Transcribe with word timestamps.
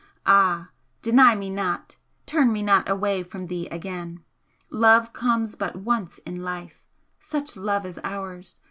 Ah, 0.25 0.71
deny 1.03 1.35
me 1.35 1.51
not! 1.51 1.95
turn 2.25 2.51
me 2.51 2.63
not 2.63 2.89
away 2.89 3.21
from 3.21 3.45
thee 3.45 3.67
again! 3.69 4.25
love 4.71 5.13
comes 5.13 5.53
but 5.53 5.75
once 5.75 6.17
in 6.25 6.41
life 6.41 6.87
such 7.19 7.55
love 7.55 7.85
as 7.85 7.99
ours! 8.03 8.59